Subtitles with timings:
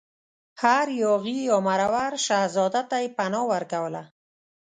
[0.61, 4.03] هر یاغي یا مرور شهزاده ته یې پناه ورکوله.